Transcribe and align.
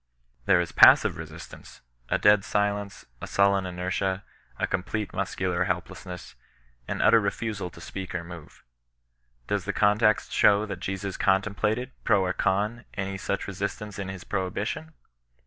There 0.45 0.59
is 0.59 0.71
passive 0.71 1.15
resistance— 1.15 1.81
^a 2.11 2.19
dead 2.19 2.43
silence, 2.43 3.05
a 3.21 3.27
sullen 3.27 3.67
inertia, 3.67 4.23
a 4.57 4.65
complete 4.65 5.13
muscular 5.13 5.65
helplessness— 5.65 6.33
an 6.87 7.03
utter 7.03 7.19
refusal 7.19 7.69
to 7.69 7.79
speak 7.79 8.15
or 8.15 8.23
move. 8.23 8.63
Does 9.45 9.65
the 9.65 9.73
context 9.73 10.31
show 10.31 10.65
that 10.65 10.79
Jesus 10.79 11.17
contemplated, 11.17 11.91
pro 12.03 12.25
or 12.25 12.33
con, 12.33 12.85
any 12.95 13.15
such 13.19 13.45
resistance 13.47 13.99
in 13.99 14.09
his 14.09 14.23
prohibition 14.23 14.95